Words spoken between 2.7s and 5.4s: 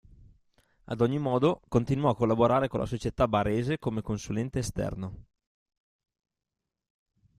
la società barese come consulente esterno.